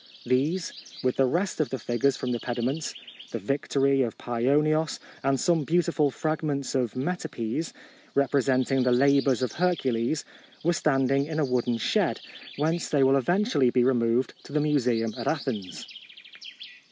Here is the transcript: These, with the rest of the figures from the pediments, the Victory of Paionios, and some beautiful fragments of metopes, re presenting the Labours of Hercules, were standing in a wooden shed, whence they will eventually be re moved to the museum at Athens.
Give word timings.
These, 0.25 0.73
with 1.03 1.17
the 1.17 1.27
rest 1.27 1.59
of 1.59 1.69
the 1.69 1.77
figures 1.77 2.17
from 2.17 2.31
the 2.31 2.39
pediments, 2.39 2.95
the 3.29 3.37
Victory 3.37 4.01
of 4.01 4.17
Paionios, 4.17 4.97
and 5.21 5.39
some 5.39 5.63
beautiful 5.63 6.09
fragments 6.09 6.73
of 6.73 6.95
metopes, 6.95 7.71
re 8.15 8.25
presenting 8.25 8.81
the 8.81 8.91
Labours 8.91 9.43
of 9.43 9.51
Hercules, 9.51 10.25
were 10.63 10.73
standing 10.73 11.27
in 11.27 11.37
a 11.37 11.45
wooden 11.45 11.77
shed, 11.77 12.19
whence 12.57 12.89
they 12.89 13.03
will 13.03 13.15
eventually 13.15 13.69
be 13.69 13.83
re 13.83 13.93
moved 13.93 14.33
to 14.45 14.51
the 14.51 14.59
museum 14.59 15.13
at 15.19 15.27
Athens. 15.27 15.85